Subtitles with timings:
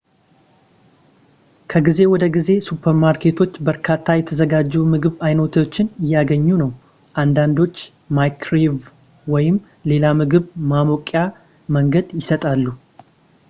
[1.71, 6.71] ከጊዜ ወደ ጊዜ ሱፐር ማርኬቶች በርካታ የተዘጋጁ የምግብ አይነቶችን እያገኙ ነው
[7.25, 7.77] አንዳንዶች
[8.19, 8.81] ማይክሮዌቭ
[9.35, 9.59] ወይም
[9.93, 11.23] ሌላ ምግብ ማሞቂያ
[11.77, 12.65] መንገድ ይሰጣሉ